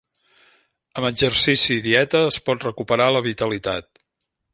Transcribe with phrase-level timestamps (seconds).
[1.01, 3.93] Amb exercici i dieta es pot recuperar la vitalitat.